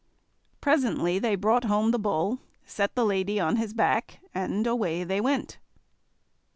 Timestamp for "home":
1.65-1.91